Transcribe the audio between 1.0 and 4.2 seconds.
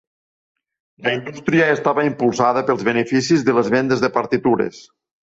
La indústria estava impulsada pels beneficis de les vendes de